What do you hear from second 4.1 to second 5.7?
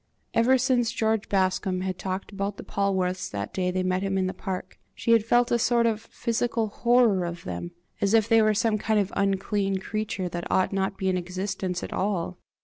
in the park, she had felt a